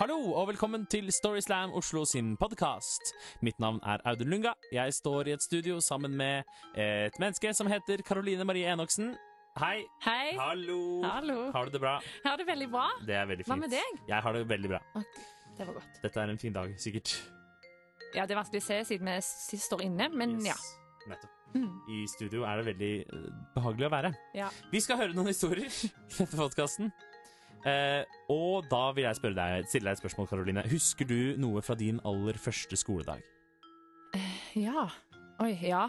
Hallo 0.00 0.16
og 0.36 0.48
velkommen 0.50 0.84
til 0.92 1.08
Storyslam 1.14 1.72
Oslo 1.78 2.02
sin 2.08 2.34
podkast. 2.40 3.12
Mitt 3.44 3.58
navn 3.62 3.78
er 3.86 4.02
Audun 4.08 4.28
Lunga. 4.28 4.52
Jeg 4.72 4.92
står 4.94 5.30
i 5.30 5.34
et 5.36 5.42
studio 5.44 5.78
sammen 5.80 6.12
med 6.16 6.44
et 6.76 7.16
menneske 7.22 7.52
som 7.56 7.70
heter 7.70 8.02
Karoline 8.06 8.44
Marie 8.44 8.68
Enoksen. 8.72 9.14
Hei. 9.56 9.86
Hei. 10.04 10.34
Hallo. 10.36 10.78
Hallo. 11.04 11.38
Har 11.54 11.64
du 11.64 11.72
det 11.78 11.80
bra? 11.80 11.94
Jeg 12.04 12.28
har 12.30 12.36
det 12.42 12.46
veldig 12.50 12.68
bra. 12.74 12.84
Det 13.08 13.16
er 13.16 13.30
veldig 13.30 13.46
fint. 13.46 13.52
Hva 13.54 13.60
med 13.62 13.72
deg? 13.72 14.02
Jeg 14.10 14.20
har 14.26 14.36
det 14.36 14.44
veldig 14.50 14.72
bra. 14.74 14.82
Det 15.56 15.64
var 15.70 15.78
godt. 15.78 15.96
Dette 16.02 16.20
er 16.26 16.34
en 16.34 16.42
fin 16.44 16.52
dag, 16.58 16.74
sikkert. 16.80 17.14
Ja, 18.14 18.26
Det 18.26 18.36
er 18.36 18.42
vanskelig 18.42 18.60
å 18.62 18.66
se 18.68 18.82
siden 18.92 19.08
vi 19.08 19.16
sist 19.24 19.70
står 19.70 19.86
inne, 19.88 20.10
men 20.12 20.36
ja. 20.44 20.56
Nettopp. 21.08 21.32
Mm. 21.56 21.72
I 21.88 22.02
studio 22.10 22.42
er 22.44 22.58
det 22.60 22.66
veldig 22.66 22.92
eh, 23.06 23.26
behagelig 23.54 23.86
å 23.88 23.92
være. 23.94 24.10
ja. 24.36 24.48
Vi 24.72 24.80
skal 24.84 24.98
høre 25.00 25.16
noen 25.16 25.30
historier 25.32 25.70
i 25.86 25.88
dette 26.18 26.36
podkasten. 26.36 26.92
Eh, 27.66 28.02
og 28.32 28.66
da 28.70 28.82
vil 28.96 29.06
jeg 29.06 29.22
deg, 29.22 29.66
stille 29.70 29.88
deg 29.88 29.96
et 29.96 30.02
spørsmål, 30.02 30.28
Karoline. 30.30 30.66
Husker 30.70 31.08
du 31.08 31.18
noe 31.40 31.62
fra 31.64 31.74
din 31.78 32.00
aller 32.06 32.38
første 32.40 32.78
skoledag? 32.78 33.24
Ja. 34.56 34.86
Oi, 35.42 35.52
ja. 35.60 35.86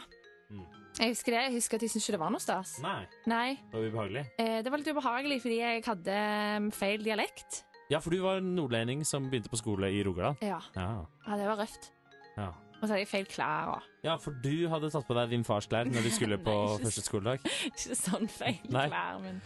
Mm. 0.51 0.65
Jeg 0.97 1.13
husker 1.13 1.35
det. 1.35 1.41
Jeg 1.45 1.53
husker 1.59 1.77
at 1.77 1.85
jeg 1.85 1.91
syntes 1.93 2.07
ikke 2.07 2.15
det 2.17 2.21
var 2.23 2.31
noe 2.33 2.41
stas. 2.43 2.77
Nei. 2.83 2.99
Nei. 3.29 3.49
Det 3.69 3.77
var 3.79 3.89
ubehagelig? 3.91 4.23
Eh, 4.41 4.59
det 4.65 4.73
var 4.73 4.81
litt 4.81 4.89
ubehagelig 4.91 5.41
fordi 5.43 5.59
jeg 5.61 5.83
hadde 5.85 6.21
um, 6.57 6.69
feil 6.73 7.03
dialekt. 7.05 7.61
Ja, 7.91 8.01
for 8.03 8.11
du 8.11 8.19
var 8.23 8.41
nordlending 8.43 9.05
som 9.07 9.29
begynte 9.31 9.51
på 9.51 9.59
skole 9.61 9.91
i 9.93 10.01
Rogaland. 10.03 10.41
Ja. 10.43 10.57
Ja. 10.75 11.05
ja, 11.27 11.37
det 11.39 11.51
var 11.51 11.61
røft. 11.63 11.91
ja. 12.37 12.53
Og 12.77 12.83
så 12.83 12.91
hadde 12.93 13.01
jeg 13.01 13.09
feil 13.09 13.23
klær 13.25 13.71
òg. 13.73 13.85
Ja, 14.05 14.15
for 14.21 14.35
du 14.43 14.67
hadde 14.69 14.91
tatt 14.93 15.07
på 15.07 15.15
deg 15.17 15.31
din 15.33 15.45
fars 15.47 15.65
klær 15.65 15.87
når 15.89 16.03
du 16.05 16.11
skulle 16.13 16.37
på 16.45 16.53
Nei, 16.53 16.75
ikke 16.75 16.83
første 16.85 17.05
skoledag. 17.07 17.47
Ikke 17.71 17.97
sånn 17.97 18.27
feil 18.29 18.59
klær, 18.67 19.17
men 19.23 19.39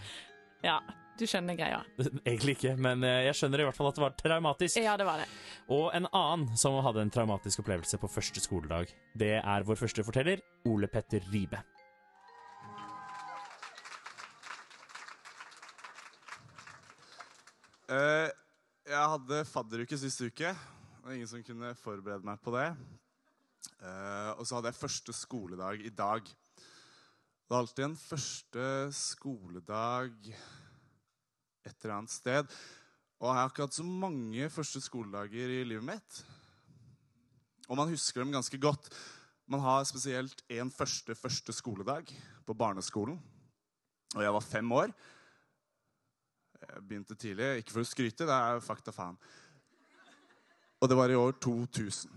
Ja, 0.65 0.81
du 1.19 1.25
skjønner 1.29 1.57
greia. 1.59 1.81
Egentlig 2.25 2.55
ikke, 2.57 2.75
men 2.81 3.03
eh, 3.07 3.25
jeg 3.27 3.37
skjønner 3.37 3.63
i 3.63 3.67
hvert 3.67 3.77
fall 3.77 3.91
at 3.91 3.99
det 3.99 4.03
var 4.05 4.15
traumatisk. 4.19 4.79
Ja, 4.81 4.95
det 4.99 5.07
var 5.07 5.21
det. 5.21 5.27
Og 5.71 5.89
en 5.95 6.07
annen 6.07 6.57
som 6.59 6.79
hadde 6.85 7.03
en 7.05 7.13
traumatisk 7.13 7.63
opplevelse 7.63 7.99
på 8.01 8.09
første 8.11 8.43
skoledag, 8.43 8.91
det 9.17 9.35
er 9.41 9.67
vår 9.67 9.79
første 9.83 10.05
forteller, 10.07 10.41
Ole 10.71 10.89
Petter 10.91 11.23
Ribe. 11.33 11.61
Uh, 17.91 18.29
jeg 18.87 19.07
hadde 19.13 19.43
fadderuke 19.49 19.97
sist 19.99 20.23
uke. 20.23 20.53
Det 20.55 21.03
var 21.03 21.15
ingen 21.17 21.27
som 21.27 21.43
kunne 21.43 21.73
forberede 21.75 22.23
meg 22.23 22.39
på 22.39 22.53
det. 22.55 22.69
Uh, 23.81 24.31
og 24.37 24.45
så 24.47 24.57
hadde 24.57 24.71
jeg 24.71 24.79
første 24.79 25.15
skoledag 25.17 25.83
i 25.83 25.91
dag. 25.91 26.23
Det 26.23 27.57
er 27.57 27.59
alltid 27.59 27.83
en 27.89 27.99
første 27.99 28.65
skoledag 28.95 30.13
et 31.65 31.75
eller 31.83 31.97
annet 31.97 32.13
sted. 32.13 32.53
Og 33.21 33.29
jeg 33.29 33.37
har 33.37 33.51
ikke 33.51 33.65
hatt 33.67 33.77
så 33.77 33.85
mange 33.85 34.49
første 34.49 34.81
skoledager 34.81 35.51
i 35.59 35.63
livet 35.67 35.85
mitt. 35.85 36.21
Og 37.69 37.77
man 37.77 37.91
husker 37.91 38.23
dem 38.23 38.33
ganske 38.33 38.57
godt. 38.59 38.89
Man 39.51 39.61
har 39.63 39.85
spesielt 39.85 40.43
én 40.49 40.71
første 40.73 41.15
første 41.15 41.53
skoledag 41.53 42.09
på 42.45 42.53
barneskolen. 42.57 43.19
Og 44.15 44.23
jeg 44.23 44.33
var 44.33 44.43
fem 44.43 44.71
år. 44.71 44.91
Jeg 46.61 46.83
begynte 46.87 47.15
tidlig. 47.15 47.61
Ikke 47.61 47.75
for 47.75 47.85
å 47.85 47.87
skryte, 47.87 48.27
det 48.27 48.35
er 48.35 48.63
fakta 48.63 48.93
faen. 48.95 49.17
Og 50.81 50.89
det 50.89 50.97
var 50.97 51.13
i 51.13 51.17
år 51.19 51.37
2000. 51.41 52.11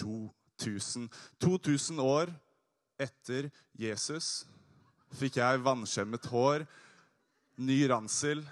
2000. 0.00 1.08
2000 1.40 2.02
år 2.04 2.32
etter 3.00 3.48
Jesus 3.78 4.44
fikk 5.14 5.38
jeg 5.38 5.62
vannskjemmet 5.62 6.26
hår, 6.30 6.64
ny 7.56 7.84
ransel, 7.90 8.44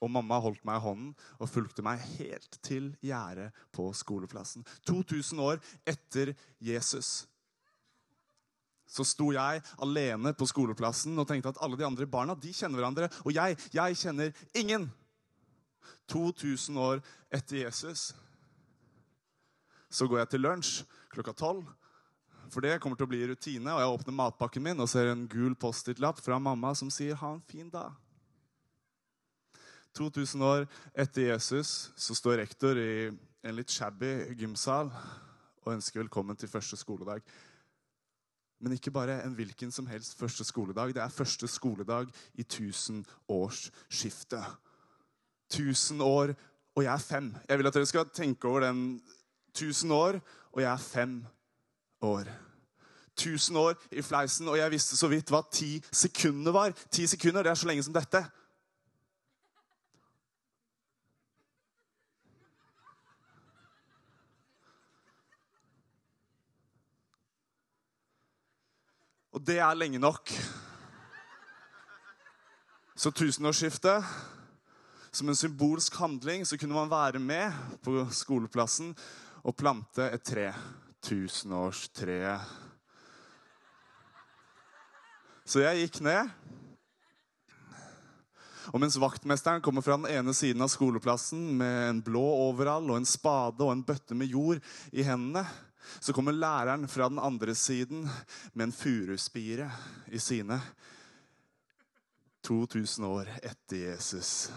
og 0.00 0.08
mamma 0.08 0.38
holdt 0.40 0.62
meg 0.64 0.78
i 0.78 0.84
hånden 0.84 1.10
og 1.36 1.50
fulgte 1.52 1.84
meg 1.84 2.00
helt 2.16 2.56
til 2.64 2.88
gjerdet 3.04 3.50
på 3.76 3.90
skoleplassen. 3.92 4.64
2000 4.88 5.42
år 5.44 5.60
etter 5.88 6.32
Jesus 6.64 7.26
så 8.90 9.04
sto 9.06 9.28
jeg 9.30 9.62
alene 9.84 10.32
på 10.34 10.48
skoleplassen 10.50 11.18
og 11.22 11.28
tenkte 11.30 11.52
at 11.52 11.60
alle 11.62 11.78
de 11.78 11.86
andre 11.86 12.08
barna 12.10 12.34
de 12.34 12.50
kjenner 12.50 12.80
hverandre. 12.80 13.06
Og 13.22 13.34
jeg, 13.36 13.54
jeg 13.70 13.98
kjenner 14.00 14.32
ingen. 14.58 14.88
2000 16.10 16.78
år 16.82 17.02
etter 17.30 17.60
Jesus. 17.62 18.10
Så 19.90 20.08
går 20.10 20.24
jeg 20.24 20.32
til 20.32 20.42
lunsj 20.42 20.72
klokka 21.14 21.36
tolv. 21.38 21.62
For 22.50 22.64
det 22.64 22.80
kommer 22.82 22.98
til 22.98 23.06
å 23.06 23.10
bli 23.10 23.22
rutine. 23.30 23.70
Og 23.70 23.80
jeg 23.80 23.94
åpner 23.94 24.16
matpakken 24.18 24.64
min 24.64 24.82
og 24.82 24.90
ser 24.90 25.12
en 25.12 25.26
gul 25.30 25.54
Post-It-lapp 25.54 26.18
fra 26.22 26.38
mamma 26.38 26.74
som 26.74 26.90
sier 26.90 27.14
'ha 27.14 27.34
en 27.34 27.42
fin 27.46 27.70
dag'. 27.70 27.94
2000 29.94 30.42
år 30.42 30.66
etter 30.94 31.22
Jesus 31.22 31.90
så 31.96 32.14
står 32.14 32.36
rektor 32.36 32.78
i 32.78 33.10
en 33.42 33.56
litt 33.56 33.70
shabby 33.70 34.34
gymsal 34.38 34.90
og 35.64 35.74
ønsker 35.74 36.00
velkommen 36.00 36.36
til 36.36 36.48
første 36.48 36.76
skoledag. 36.76 37.22
Men 38.60 38.72
ikke 38.72 38.90
bare 38.90 39.24
en 39.24 39.34
hvilken 39.34 39.72
som 39.72 39.86
helst 39.86 40.18
første 40.18 40.44
skoledag. 40.44 40.94
Det 40.94 41.02
er 41.02 41.08
første 41.08 41.48
skoledag 41.48 42.06
i 42.34 42.42
tusenårsskiftet. 42.42 44.44
Tusen 45.50 46.00
år, 46.00 46.34
og 46.76 46.84
jeg 46.84 46.92
er 46.92 46.98
fem. 46.98 47.36
Jeg 47.48 47.58
vil 47.58 47.66
at 47.66 47.74
dere 47.74 47.86
skal 47.86 48.04
tenke 48.14 48.48
over 48.48 48.60
den. 48.60 49.02
Tusen 49.54 49.90
år, 49.90 50.20
og 50.52 50.62
jeg 50.62 50.72
er 50.72 50.76
fem 50.76 51.26
år. 52.00 52.30
Tusen 53.16 53.56
år 53.56 53.74
i 53.92 54.02
fleisen, 54.02 54.48
og 54.48 54.58
jeg 54.58 54.70
visste 54.70 54.96
så 54.96 55.08
vidt 55.08 55.30
hva 55.30 55.42
ti 55.52 55.76
sekunder 55.92 56.52
var. 56.52 56.72
Ti 56.90 57.06
sekunder, 57.06 57.42
det 57.42 57.50
er 57.50 57.58
så 57.60 57.68
lenge 57.68 57.84
som 57.84 57.96
dette. 57.96 58.24
Og 69.30 69.46
det 69.46 69.58
er 69.58 69.74
lenge 69.74 69.98
nok. 69.98 70.30
Så 72.96 73.10
tusenårsskiftet 73.10 74.04
Som 75.12 75.28
en 75.28 75.36
symbolsk 75.36 75.96
handling 75.96 76.46
så 76.46 76.58
kunne 76.58 76.74
man 76.74 76.90
være 76.90 77.18
med 77.18 77.52
på 77.82 78.04
skoleplassen 78.10 78.92
og 79.42 79.56
plante 79.56 80.04
et 80.06 80.22
tre. 80.22 80.52
Tusenårstreet. 81.04 82.40
Så 85.44 85.64
jeg 85.64 85.84
gikk 85.84 86.00
ned. 86.06 86.28
Og 88.70 88.78
mens 88.78 88.98
vaktmesteren 89.00 89.62
kommer 89.64 89.82
fra 89.82 89.96
den 89.98 90.06
ene 90.12 90.34
siden 90.36 90.62
av 90.62 90.70
skoleplassen 90.70 91.40
med 91.58 91.78
en 91.88 92.02
blå 92.06 92.22
overall 92.22 92.86
og 92.92 93.00
en 93.00 93.08
spade 93.08 93.64
og 93.64 93.72
en 93.74 93.82
bøtte 93.86 94.14
med 94.14 94.30
jord 94.30 94.60
i 94.92 95.02
hendene, 95.06 95.42
så 95.98 96.14
kommer 96.14 96.36
læreren 96.36 96.86
fra 96.88 97.08
den 97.10 97.18
andre 97.18 97.54
siden 97.58 98.04
med 98.52 98.68
en 98.68 98.76
furuspire 98.76 99.70
i 100.12 100.20
sine. 100.22 100.60
2000 102.46 103.06
år 103.06 103.32
etter 103.42 103.88
Jesus. 103.88 104.50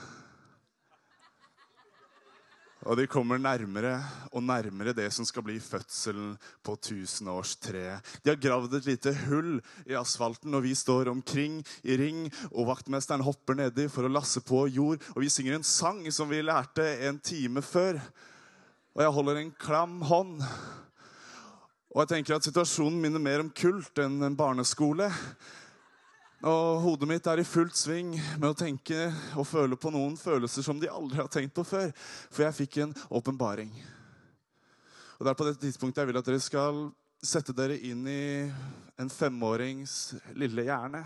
Og 2.84 2.98
de 3.00 3.06
kommer 3.08 3.40
nærmere 3.40 3.96
og 4.36 4.44
nærmere 4.44 4.92
det 4.96 5.08
som 5.16 5.24
skal 5.28 5.46
bli 5.46 5.56
fødselen 5.64 6.34
på 6.66 6.76
tusenårstreet. 6.84 8.04
De 8.24 8.34
har 8.34 8.42
gravd 8.44 8.76
et 8.76 8.90
lite 8.90 9.14
hull 9.24 9.56
i 9.88 9.96
asfalten, 9.96 10.52
og 10.54 10.66
vi 10.66 10.74
står 10.76 11.12
omkring 11.14 11.62
i 11.84 11.96
ring. 12.00 12.26
Og 12.52 12.68
vaktmesteren 12.74 13.24
hopper 13.24 13.56
nedi 13.56 13.88
for 13.92 14.04
å 14.04 14.12
lasse 14.12 14.44
på 14.44 14.66
jord, 14.68 15.00
og 15.16 15.24
vi 15.24 15.32
synger 15.32 15.56
en 15.56 15.68
sang 15.68 16.04
som 16.12 16.32
vi 16.32 16.44
lærte 16.44 16.84
en 17.08 17.22
time 17.24 17.64
før. 17.64 18.02
Og 18.94 19.06
jeg 19.06 19.16
holder 19.16 19.40
en 19.40 19.56
klam 19.64 20.02
hånd. 20.10 20.44
Og 21.94 22.04
jeg 22.04 22.10
tenker 22.18 22.36
at 22.36 22.46
situasjonen 22.46 23.00
minner 23.00 23.22
mer 23.22 23.46
om 23.46 23.54
kult 23.54 24.00
enn 24.02 24.20
en 24.26 24.36
barneskole. 24.38 25.08
Og 26.44 26.81
hodet 26.84 27.08
mitt 27.08 27.28
er 27.31 27.40
i 27.40 27.48
fullt 27.48 27.78
sving 27.80 28.09
med 28.36 28.50
å 28.50 28.58
tenke 28.58 29.06
og 29.40 29.48
føle 29.48 29.78
på 29.80 29.94
noen 29.96 30.18
følelser 30.20 30.66
som 30.66 30.80
de 30.80 30.90
aldri 30.92 31.22
har 31.22 31.30
tenkt 31.31 31.54
på 31.56 31.64
før. 31.64 31.94
For 32.35 32.44
jeg 32.44 32.58
fikk 32.58 32.79
en 32.84 32.91
åpenbaring. 33.08 33.72
Og 35.16 35.23
det 35.23 35.32
er 35.32 35.38
på 35.40 35.47
dette 35.47 35.64
tidspunktet 35.64 36.03
jeg 36.03 36.09
vil 36.12 36.20
at 36.20 36.28
dere 36.28 36.44
skal 36.44 36.82
sette 37.23 37.56
dere 37.56 37.78
inn 37.88 38.03
i 38.12 38.26
en 39.00 39.14
femårings 39.14 40.17
lille 40.35 40.67
hjerne. 40.67 41.00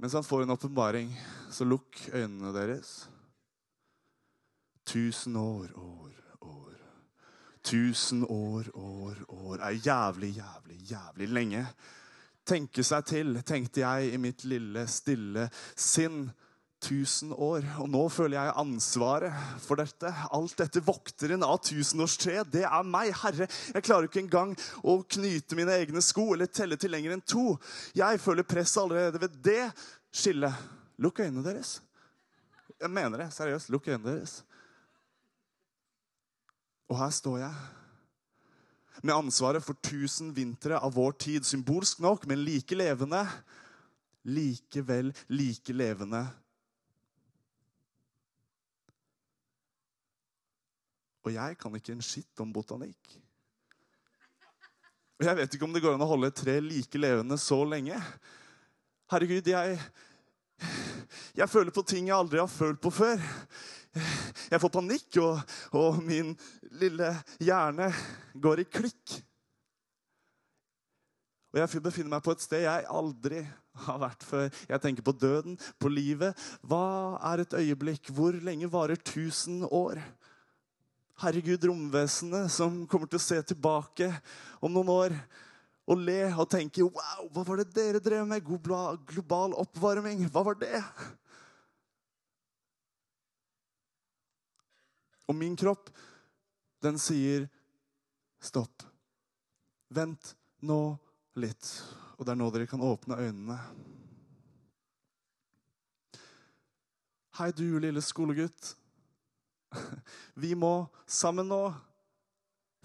Mens 0.00 0.16
han 0.16 0.24
får 0.24 0.46
en 0.46 0.54
åpenbaring, 0.56 1.12
så 1.52 1.68
lukk 1.68 2.00
øynene 2.14 2.54
deres. 2.56 2.94
Tusen 4.88 5.36
år, 5.36 5.68
år, 5.76 6.16
år. 6.40 6.80
Tusen 7.68 8.24
år, 8.24 8.72
år, 8.72 9.20
år 9.28 9.60
er 9.68 9.76
jævlig, 9.76 10.38
jævlig, 10.38 10.80
jævlig 10.88 11.32
lenge 11.36 11.66
tenke 12.48 12.84
seg 12.86 13.06
til, 13.08 13.38
tenkte 13.46 13.84
jeg 13.84 14.12
i 14.14 14.20
mitt 14.20 14.44
lille, 14.48 14.86
stille 14.90 15.48
sinn. 15.76 16.28
Tusen 16.78 17.32
år. 17.34 17.64
Og 17.82 17.88
nå 17.90 18.04
føler 18.06 18.36
jeg 18.36 18.54
ansvaret 18.60 19.34
for 19.64 19.80
dette. 19.80 20.12
Alt 20.30 20.60
dette 20.60 20.82
vokteren 20.86 21.42
av 21.42 21.56
tusenårstreet, 21.66 22.52
det 22.52 22.62
er 22.68 22.86
meg. 22.86 23.10
Herre, 23.18 23.48
jeg 23.74 23.82
klarer 23.82 24.06
ikke 24.06 24.22
engang 24.22 24.52
å 24.86 25.00
knyte 25.02 25.58
mine 25.58 25.74
egne 25.74 25.98
sko 26.06 26.28
eller 26.36 26.46
telle 26.46 26.78
til 26.78 26.94
lenger 26.94 27.16
enn 27.16 27.24
to. 27.26 27.56
Jeg 27.98 28.22
føler 28.22 28.46
press 28.46 28.76
allerede 28.78 29.18
ved 29.24 29.34
det 29.42 29.64
skillet. 30.14 30.54
Lukk 31.02 31.18
øynene 31.24 31.42
deres. 31.48 31.80
Jeg 32.78 32.94
mener 32.94 33.24
det. 33.24 33.32
Seriøst. 33.34 33.74
Lukk 33.74 33.90
øynene 33.90 34.12
deres. 34.12 34.38
Og 36.88 37.02
her 37.02 37.10
står 37.10 37.42
jeg. 37.42 37.58
Med 39.02 39.14
ansvaret 39.14 39.62
for 39.64 39.78
tusen 39.84 40.32
vintre 40.34 40.78
av 40.78 40.96
vår 40.96 41.14
tid. 41.20 41.46
Symbolsk 41.46 42.02
nok, 42.02 42.26
men 42.26 42.42
like 42.44 42.76
levende. 42.78 43.22
Likevel 44.28 45.12
like 45.30 45.72
levende. 45.72 46.24
Og 51.28 51.34
jeg 51.34 51.58
kan 51.60 51.74
ikke 51.76 51.92
en 51.94 52.04
skitt 52.04 52.42
om 52.42 52.52
botanikk. 52.54 53.16
Og 55.18 55.26
jeg 55.26 55.36
vet 55.36 55.54
ikke 55.54 55.66
om 55.66 55.72
det 55.74 55.82
går 55.82 55.96
an 55.96 56.04
å 56.06 56.08
holde 56.08 56.30
et 56.30 56.38
tre 56.38 56.58
like 56.62 57.00
levende 57.00 57.38
så 57.42 57.58
lenge. 57.66 57.98
Herregud, 59.12 59.46
jeg 59.46 59.78
Jeg 61.38 61.48
føler 61.48 61.70
på 61.70 61.84
ting 61.86 62.08
jeg 62.08 62.16
aldri 62.16 62.40
har 62.40 62.50
følt 62.50 62.80
på 62.82 62.90
før. 62.90 63.20
Jeg 64.52 64.60
får 64.62 64.74
panikk, 64.74 65.08
og, 65.22 65.40
og 65.76 66.02
min 66.04 66.34
lille 66.80 67.12
hjerne 67.42 67.90
går 68.38 68.64
i 68.64 68.68
klikk. 68.68 69.18
Og 71.48 71.60
jeg 71.62 71.82
befinner 71.82 72.12
meg 72.12 72.24
på 72.24 72.34
et 72.34 72.44
sted 72.44 72.66
jeg 72.66 72.88
aldri 72.92 73.42
har 73.86 74.00
vært 74.02 74.24
før. 74.26 74.48
Jeg 74.68 74.82
tenker 74.84 75.06
på 75.06 75.14
døden, 75.16 75.56
på 75.80 75.90
livet. 75.92 76.36
Hva 76.66 77.18
er 77.30 77.44
et 77.44 77.56
øyeblikk? 77.56 78.10
Hvor 78.14 78.36
lenge 78.44 78.68
varer 78.70 79.00
tusen 79.00 79.62
år? 79.64 80.00
Herregud, 81.18 81.64
romvesenet 81.66 82.52
som 82.54 82.84
kommer 82.90 83.10
til 83.10 83.18
å 83.18 83.24
se 83.24 83.40
tilbake 83.50 84.10
om 84.62 84.70
noen 84.74 84.92
år 84.92 85.16
og 85.88 86.02
le 86.04 86.20
og 86.34 86.46
tenke 86.52 86.84
Wow, 86.84 87.30
hva 87.32 87.42
var 87.48 87.62
det 87.62 87.72
dere 87.74 88.02
drev 88.02 88.26
med? 88.28 88.44
Global 88.44 89.56
oppvarming, 89.58 90.26
hva 90.30 90.44
var 90.46 90.58
det? 90.60 90.82
Og 95.28 95.36
min 95.36 95.56
kropp, 95.56 95.90
den 96.82 96.98
sier 97.00 97.48
stopp. 98.40 98.84
Vent 99.92 100.34
nå 100.64 100.96
litt. 101.40 101.68
Og 102.18 102.26
det 102.26 102.34
er 102.34 102.40
nå 102.40 102.48
dere 102.54 102.68
kan 102.70 102.82
åpne 102.82 103.18
øynene. 103.20 103.58
Hei, 107.38 107.52
du 107.54 107.78
lille 107.78 108.02
skolegutt. 108.02 108.72
Vi 110.42 110.54
må 110.58 110.88
sammen 111.06 111.46
nå 111.52 111.62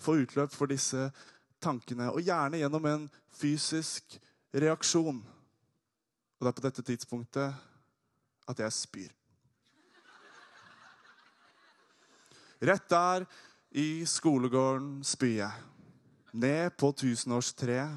få 0.03 0.19
utløp 0.21 0.51
for 0.53 0.69
disse 0.69 1.07
tankene, 1.63 2.11
og 2.11 2.21
gjerne 2.21 2.59
gjennom 2.59 2.85
en 2.89 3.07
fysisk 3.33 4.17
reaksjon. 4.53 5.23
Og 5.23 6.45
det 6.45 6.51
er 6.51 6.57
på 6.59 6.65
dette 6.67 6.85
tidspunktet 6.85 8.49
at 8.51 8.59
jeg 8.59 8.75
spyr. 8.75 9.11
Rett 12.63 12.85
der 12.89 13.25
i 13.75 14.05
skolegården 14.07 15.01
spyr. 15.03 15.51
Ned 16.31 16.77
på 16.79 16.93
tusenårstreet. 16.95 17.91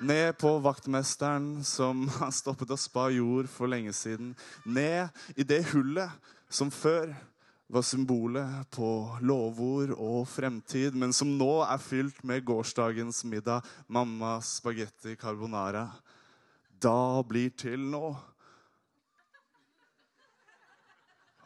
Ned 0.00 0.38
på 0.40 0.54
vaktmesteren 0.58 1.64
som 1.64 2.06
har 2.18 2.32
stoppet 2.32 2.72
å 2.72 2.78
spa 2.80 3.10
jord 3.12 3.50
for 3.52 3.68
lenge 3.68 3.92
siden. 3.92 4.32
Ned 4.64 5.12
i 5.36 5.44
det 5.44 5.60
hullet 5.74 6.32
som 6.48 6.72
før 6.72 7.12
var 7.72 7.84
symbolet 7.84 8.64
på 8.72 8.88
lovord 9.20 9.92
og 9.98 10.24
fremtid, 10.28 10.96
men 10.96 11.12
som 11.12 11.36
nå 11.36 11.62
er 11.66 11.84
fylt 11.84 12.24
med 12.24 12.46
gårsdagens 12.48 13.26
middag, 13.28 13.60
mammas 13.92 14.56
spagetti 14.56 15.18
carbonara. 15.20 15.90
Da 16.80 17.20
blir 17.28 17.52
til 17.60 17.90
nå. 17.92 18.16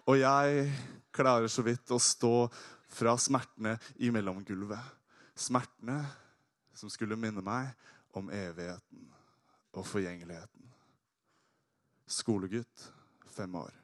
Og 0.07 0.21
jeg 0.23 0.71
klarer 1.17 1.49
så 1.49 1.65
vidt 1.67 1.91
å 1.91 1.99
stå 2.03 2.49
fra 2.93 3.17
smertene 3.19 3.77
i 4.05 4.13
mellomgulvet. 4.15 4.95
Smertene 5.37 6.03
som 6.77 6.93
skulle 6.93 7.19
minne 7.19 7.45
meg 7.45 7.73
om 8.17 8.31
evigheten 8.33 9.09
og 9.77 9.85
forgjengeligheten. 9.89 10.71
Skolegutt, 12.07 12.87
fem 13.35 13.55
år. 13.59 13.75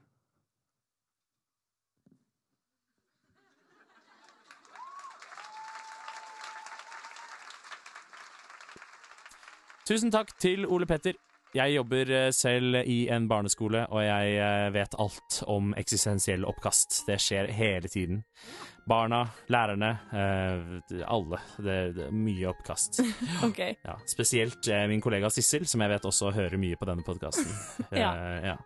Tusen 9.83 10.13
takk 10.15 10.31
til 10.41 10.63
Ole 10.71 10.87
Petter. 10.87 11.19
Jeg 11.53 11.75
jobber 11.75 12.11
eh, 12.11 12.31
selv 12.33 12.79
i 12.89 13.09
en 13.13 13.27
barneskole, 13.29 13.85
og 13.93 14.01
jeg 14.01 14.37
eh, 14.41 14.69
vet 14.73 14.95
alt 15.03 15.43
om 15.53 15.75
eksistensiell 15.77 16.47
oppkast. 16.49 17.03
Det 17.05 17.19
skjer 17.21 17.51
hele 17.53 17.91
tiden. 17.93 18.23
Barna, 18.89 19.21
lærerne, 19.53 19.91
eh, 20.17 21.03
alle. 21.05 21.41
Det, 21.61 21.75
er 22.07 22.15
mye 22.17 22.49
oppkast. 22.49 23.03
OK. 23.49 23.61
Ja, 23.85 23.99
spesielt 24.09 24.71
min 24.89 25.05
kollega 25.05 25.29
Sissel, 25.31 25.67
som 25.69 25.85
jeg 25.85 25.93
vet 25.93 26.09
også 26.09 26.33
hører 26.33 26.57
mye 26.61 26.79
på 26.81 26.89
denne 26.89 27.05
podkasten. 27.05 27.53
Ja. 28.03 28.15
ja. 28.41 28.57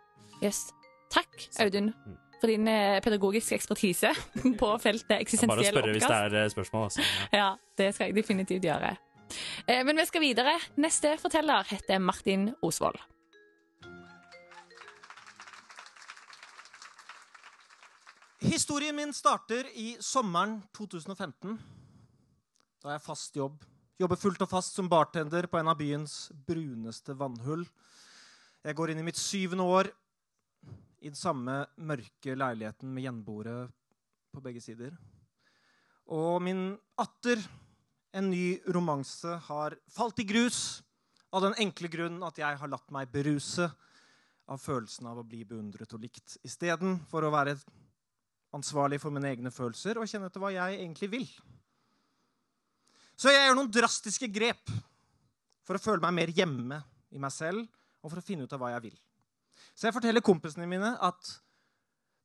Yes. 0.45 0.69
Takk, 1.11 1.33
Audun, 1.63 1.91
for 2.39 2.51
din 2.51 2.69
pedagogiske 3.03 3.57
ekspertise 3.59 4.13
på 4.61 4.71
feltet 4.83 5.19
eksistensiell 5.19 5.51
oppkast. 5.59 5.75
Bare 5.75 5.75
spørre 5.75 5.97
hvis 5.97 6.07
det 6.07 6.45
er 6.45 6.55
spørsmål. 6.55 6.87
Altså. 6.87 7.09
Ja. 7.33 7.41
Ja, 7.41 7.51
det 7.83 7.91
skal 7.97 8.13
jeg 8.13 8.19
definitivt 8.23 8.69
gjøre. 8.69 8.95
Eh, 9.67 9.85
Men 9.85 9.97
vi 9.97 10.07
skal 10.07 10.21
videre. 10.21 10.59
Neste 10.77 11.17
forteller 11.19 11.67
heter 11.69 11.99
Martin 11.99 12.55
Osvold. 12.63 12.99
Historien 18.41 18.97
min 18.97 19.13
starter 19.13 19.67
i 19.75 19.97
sommeren 20.01 20.61
2015. 20.77 21.59
Da 22.83 22.89
har 22.89 22.99
jeg 22.99 23.07
fast 23.07 23.37
jobb. 23.37 23.63
Jobber 23.99 24.19
fullt 24.21 24.43
og 24.45 24.51
fast 24.51 24.77
som 24.77 24.89
bartender 24.93 25.49
på 25.49 25.59
en 25.59 25.71
av 25.73 25.79
byens 25.81 26.29
bruneste 26.47 27.17
vannhull. 27.17 27.65
Jeg 28.63 28.77
går 28.77 28.93
inn 28.93 29.01
i 29.01 29.07
mitt 29.07 29.19
syvende 29.19 29.65
år 29.65 29.89
i 31.01 31.09
den 31.09 31.19
samme 31.19 31.63
mørke 31.77 32.37
leiligheten 32.37 32.93
med 32.93 33.07
gjenboere 33.07 33.57
på 34.35 34.43
begge 34.45 34.61
sider. 34.61 34.93
Og 36.13 36.43
min 36.45 36.77
atter, 37.01 37.41
en 38.17 38.31
ny 38.33 38.59
romanse, 38.73 39.37
har 39.49 39.77
falt 39.93 40.21
i 40.23 40.27
grus 40.29 40.81
av 41.35 41.45
den 41.45 41.57
enkle 41.67 41.91
grunn 41.93 42.23
at 42.25 42.39
jeg 42.41 42.61
har 42.61 42.71
latt 42.73 42.89
meg 42.95 43.11
beruse 43.13 43.67
av 44.47 44.63
følelsen 44.63 45.09
av 45.11 45.21
å 45.21 45.27
bli 45.27 45.43
beundret 45.45 45.93
og 45.93 46.05
likt, 46.07 46.39
istedenfor 46.47 47.27
å 47.27 47.33
være 47.35 47.57
ansvarlig 48.57 49.01
for 49.03 49.13
mine 49.13 49.29
egne 49.35 49.53
følelser 49.53 49.99
og 50.01 50.09
kjenne 50.09 50.31
etter 50.31 50.43
hva 50.43 50.53
jeg 50.55 50.79
egentlig 50.79 51.11
vil. 51.13 51.27
Så 53.17 53.33
jeg 53.33 53.49
gjør 53.49 53.59
noen 53.59 53.73
drastiske 53.73 54.29
grep 54.33 54.71
for 55.67 55.77
å 55.77 55.83
føle 55.83 56.05
meg 56.05 56.15
mer 56.21 56.33
hjemme 56.37 56.79
i 57.13 57.21
meg 57.21 57.35
selv 57.35 57.65
og 58.05 58.13
for 58.13 58.21
å 58.21 58.25
finne 58.25 58.47
ut 58.47 58.55
av 58.55 58.63
hva 58.63 58.71
jeg 58.77 58.87
vil. 58.87 58.97
Så 59.77 59.89
jeg 59.89 59.97
forteller 59.97 60.25
kompisene 60.25 60.69
mine 60.69 60.95
at 61.05 61.33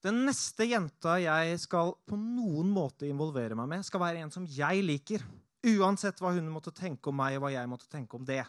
den 0.06 0.24
neste 0.26 0.66
jenta 0.66 1.18
jeg 1.22 1.58
skal 1.62 1.94
på 2.10 2.18
noen 2.18 2.70
måte 2.74 3.10
involvere 3.10 3.58
meg 3.58 3.70
med, 3.70 3.86
skal 3.86 4.02
være 4.04 4.24
en 4.24 4.34
som 4.34 4.46
jeg 4.50 4.84
liker. 4.86 5.24
Uansett 5.62 6.18
hva 6.22 6.34
hun 6.34 6.48
måtte 6.50 6.74
tenke 6.74 7.12
om 7.12 7.20
meg, 7.22 7.38
og 7.38 7.46
hva 7.46 7.52
jeg 7.54 7.70
måtte 7.70 7.90
tenke 7.92 8.18
om 8.18 8.26
det. 8.26 8.42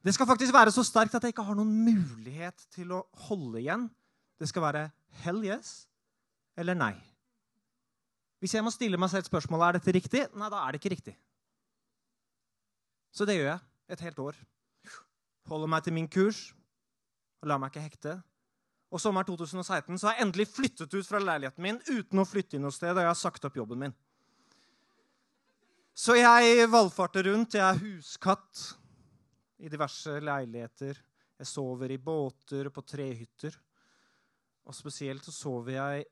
Det 0.00 0.14
skal 0.16 0.28
faktisk 0.30 0.54
være 0.54 0.72
så 0.72 0.84
sterkt 0.86 1.16
at 1.18 1.24
jeg 1.26 1.34
ikke 1.34 1.44
har 1.44 1.58
noen 1.58 1.72
mulighet 1.84 2.62
til 2.72 2.94
å 2.96 3.02
holde 3.26 3.60
igjen. 3.60 3.88
Det 4.40 4.48
skal 4.48 4.64
være 4.64 4.84
hell 5.24 5.42
yes 5.44 5.90
eller 6.56 6.78
nei. 6.78 6.94
Hvis 8.40 8.54
jeg 8.56 8.64
må 8.64 8.72
stille 8.72 8.96
meg 8.96 9.10
selv 9.12 9.26
spørsmålet 9.28 9.66
er 9.66 9.76
dette 9.76 9.92
riktig, 9.92 10.22
nei, 10.32 10.48
da 10.48 10.62
er 10.62 10.72
det 10.72 10.80
ikke 10.80 10.94
riktig. 10.94 11.14
Så 13.12 13.26
det 13.28 13.36
gjør 13.36 13.50
jeg 13.50 13.60
et 13.92 14.04
helt 14.06 14.22
år. 14.24 14.38
Holder 15.50 15.68
meg 15.74 15.84
til 15.84 15.96
min 15.96 16.08
kurs 16.08 16.46
og 17.42 17.50
lar 17.50 17.60
meg 17.60 17.74
ikke 17.74 17.84
hekte. 17.84 18.16
Og 18.90 18.98
sommeren 18.98 19.26
2016 19.28 19.98
så 19.98 20.08
har 20.08 20.16
jeg 20.16 20.26
endelig 20.26 20.48
flyttet 20.50 20.94
ut 20.94 21.06
fra 21.06 21.20
leiligheten 21.22 21.62
min 21.62 21.78
uten 21.86 22.22
å 22.22 22.26
flytte 22.26 22.58
inn 22.58 22.64
noe 22.66 22.74
sted, 22.74 22.90
og 22.90 23.04
jeg 23.04 23.10
har 23.12 23.18
sagt 23.18 23.46
opp 23.46 23.58
jobben 23.60 23.84
min. 23.84 23.94
Så 25.94 26.16
jeg 26.16 26.66
valfarter 26.70 27.28
rundt. 27.28 27.58
Jeg 27.58 27.66
er 27.66 27.80
huskatt 27.82 28.62
i 29.60 29.70
diverse 29.70 30.16
leiligheter. 30.24 30.98
Jeg 31.40 31.48
sover 31.48 31.92
i 31.92 32.00
båter 32.00 32.70
og 32.70 32.74
på 32.74 32.84
trehytter. 32.88 33.54
Og 34.66 34.76
spesielt 34.76 35.26
så 35.26 35.34
sover 35.34 35.76
jeg 35.76 36.06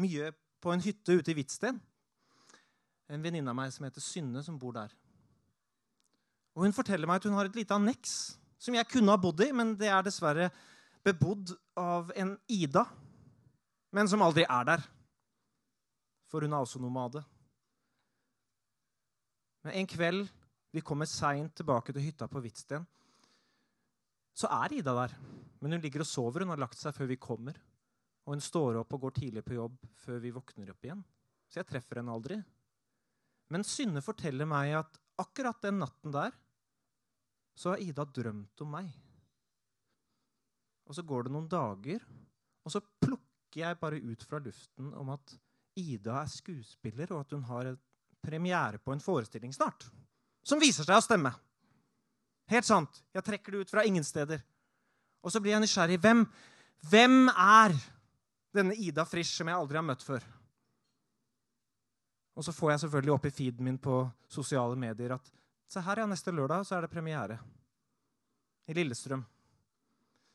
mye 0.00 0.32
på 0.60 0.72
en 0.74 0.82
hytte 0.84 1.16
ute 1.16 1.32
i 1.32 1.36
Hvitsten. 1.38 1.78
En 3.10 3.22
venninne 3.22 3.50
av 3.50 3.58
meg 3.58 3.72
som 3.74 3.86
heter 3.86 4.04
Synne, 4.04 4.42
som 4.46 4.58
bor 4.60 4.74
der. 4.76 4.92
Og 6.54 6.66
Hun 6.66 6.74
forteller 6.74 7.08
meg 7.08 7.20
at 7.20 7.30
hun 7.30 7.38
har 7.38 7.48
et 7.48 7.56
lite 7.56 7.74
anneks 7.74 8.18
som 8.60 8.74
jeg 8.76 8.88
kunne 8.90 9.14
ha 9.14 9.20
bodd 9.20 9.40
i, 9.40 9.52
men 9.56 9.72
det 9.78 9.88
er 9.88 10.04
dessverre 10.04 10.50
bebodd 11.04 11.54
av 11.80 12.12
en 12.16 12.34
Ida, 12.50 12.84
men 13.96 14.08
som 14.08 14.22
aldri 14.22 14.44
er 14.44 14.66
der. 14.68 14.84
For 16.30 16.46
hun 16.46 16.54
er 16.54 16.62
også 16.62 16.80
nomade. 16.82 17.22
Men 19.64 19.80
en 19.80 19.88
kveld 19.90 20.28
vi 20.70 20.82
kommer 20.86 21.08
seint 21.10 21.56
tilbake 21.58 21.92
til 21.92 22.04
hytta 22.04 22.28
på 22.30 22.42
Hvitsten, 22.44 22.86
så 24.36 24.48
er 24.60 24.76
Ida 24.78 24.94
der. 24.94 25.16
Men 25.60 25.74
hun 25.74 25.82
ligger 25.82 26.04
og 26.04 26.08
sover. 26.08 26.44
Hun 26.44 26.54
har 26.54 26.60
lagt 26.62 26.78
seg 26.80 26.94
før 26.96 27.10
vi 27.10 27.18
kommer. 27.20 27.58
Og 28.24 28.36
hun 28.36 28.44
står 28.44 28.78
opp 28.80 28.94
og 28.96 29.02
går 29.04 29.16
tidlig 29.18 29.42
på 29.44 29.56
jobb 29.58 29.82
før 30.04 30.20
vi 30.22 30.32
våkner 30.32 30.70
opp 30.72 30.86
igjen. 30.86 31.02
Så 31.50 31.60
jeg 31.60 31.68
treffer 31.68 32.00
henne 32.00 32.14
aldri. 32.14 32.38
Men 33.50 33.66
Synne 33.66 34.00
forteller 34.04 34.48
meg 34.48 34.76
at 34.78 35.00
akkurat 35.20 35.60
den 35.66 35.80
natten 35.82 36.14
der 36.14 36.32
så 37.58 37.74
har 37.74 37.82
Ida 37.82 38.06
drømt 38.06 38.62
om 38.64 38.70
meg. 38.78 38.88
Og 40.90 40.96
så 40.96 41.04
går 41.06 41.28
det 41.28 41.32
noen 41.34 41.46
dager, 41.46 42.02
og 42.66 42.72
så 42.74 42.80
plukker 42.82 43.62
jeg 43.62 43.78
bare 43.78 44.00
ut 44.02 44.24
fra 44.26 44.40
luften 44.42 44.90
om 44.98 45.12
at 45.14 45.36
Ida 45.78 46.16
er 46.24 46.32
skuespiller, 46.32 47.12
og 47.14 47.22
at 47.22 47.34
hun 47.36 47.44
har 47.46 47.70
premiere 48.20 48.80
på 48.82 48.92
en 48.92 49.02
forestilling 49.02 49.54
snart. 49.54 49.86
Som 50.42 50.58
viser 50.58 50.82
seg 50.82 50.98
å 50.98 51.04
stemme. 51.04 51.30
Helt 52.50 52.66
sant. 52.66 53.04
Jeg 53.14 53.22
trekker 53.22 53.54
det 53.54 53.62
ut 53.62 53.72
fra 53.72 53.86
ingen 53.86 54.04
steder. 54.04 54.42
Og 55.22 55.30
så 55.30 55.38
blir 55.38 55.54
jeg 55.54 55.62
nysgjerrig. 55.62 56.00
Hvem, 56.02 56.24
hvem 56.90 57.16
er 57.30 57.76
denne 58.56 58.74
Ida 58.74 59.06
Frisch 59.06 59.36
som 59.36 59.46
jeg 59.46 59.60
aldri 59.62 59.78
har 59.78 59.86
møtt 59.86 60.02
før? 60.02 60.26
Og 62.34 62.46
så 62.46 62.54
får 62.56 62.74
jeg 62.74 62.82
selvfølgelig 62.86 63.14
opp 63.14 63.26
i 63.28 63.36
feeden 63.36 63.66
min 63.68 63.78
på 63.78 64.02
sosiale 64.30 64.78
medier 64.78 65.14
at 65.14 65.30
se 65.70 65.82
her, 65.86 66.02
ja, 66.02 66.06
neste 66.10 66.34
lørdag 66.34 66.64
så 66.66 66.78
er 66.78 66.86
det 66.86 66.90
premiere. 66.90 67.38
I 68.66 68.74
Lillestrøm. 68.74 69.22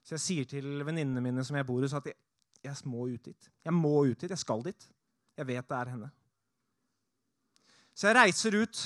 Så 0.05 0.13
jeg 0.13 0.21
sier 0.21 0.49
til 0.49 0.83
venninnene 0.85 1.23
mine 1.23 1.43
som 1.45 1.57
jeg 1.57 1.65
bor 1.65 1.81
hos, 1.81 1.95
at 1.97 2.11
jeg, 2.11 2.17
jeg 2.61 2.75
må 2.85 3.07
ut 3.09 3.25
dit. 3.25 3.49
Jeg 3.65 3.73
må 3.73 3.95
ut 4.05 4.19
dit. 4.19 4.29
Jeg 4.29 4.41
skal 4.41 4.61
dit. 4.67 4.87
Jeg 5.35 5.49
vet 5.49 5.69
det 5.69 5.77
er 5.79 5.91
henne. 5.95 6.11
Så 7.95 8.09
jeg 8.09 8.17
reiser 8.19 8.57
ut 8.59 8.81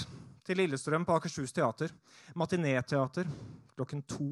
til 0.47 0.61
Lillestrøm 0.61 1.03
på 1.05 1.17
Akershus 1.17 1.51
teater. 1.53 1.91
Matinéteater 2.39 3.27
klokken 3.75 4.05
to. 4.07 4.29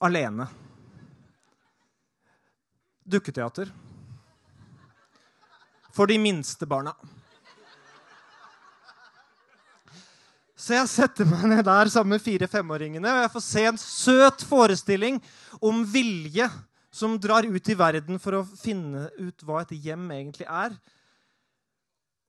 Alene. 0.00 0.48
Dukketeater. 3.04 3.70
For 5.94 6.10
de 6.10 6.18
minste 6.18 6.66
barna. 6.66 6.94
Så 10.70 10.76
jeg 10.76 10.86
setter 10.86 11.26
meg 11.26 11.48
ned 11.50 11.64
der 11.66 11.88
sammen 11.90 12.14
med 12.14 12.22
fire-femåringene, 12.22 13.10
og 13.10 13.24
jeg 13.24 13.30
får 13.32 13.42
se 13.42 13.62
en 13.66 13.78
søt 13.82 14.42
forestilling 14.46 15.16
om 15.66 15.80
vilje 15.82 16.44
som 16.94 17.16
drar 17.18 17.42
ut 17.42 17.70
i 17.72 17.74
verden 17.74 18.20
for 18.22 18.36
å 18.38 18.42
finne 18.46 19.08
ut 19.18 19.42
hva 19.42 19.64
et 19.64 19.72
hjem 19.74 20.04
egentlig 20.14 20.46
er. 20.46 20.76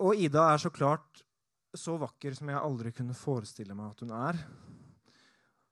Og 0.01 0.24
Ida 0.25 0.48
er 0.55 0.63
så 0.63 0.71
klart 0.74 1.21
så 1.77 2.00
vakker 2.01 2.33
som 2.33 2.50
jeg 2.50 2.57
aldri 2.57 2.89
kunne 2.98 3.13
forestille 3.13 3.77
meg 3.77 3.91
at 3.91 4.01
hun 4.01 4.15
er. 4.17 4.39